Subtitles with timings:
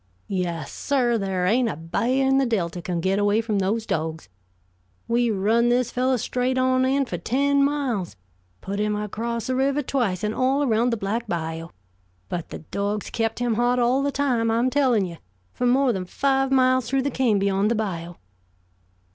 [0.27, 4.29] "Yes, sir, there ain't a ba'h in the Delta can get away from those dogs.
[5.07, 8.15] We run this fellow straight on end for ten miles;
[8.61, 11.69] put him across the river twice, and all around the Black Bayou,
[12.29, 15.17] but the dogs kept him hot all the time, I'm telling you,
[15.53, 18.15] for more than five miles through the cane beyond the bayou."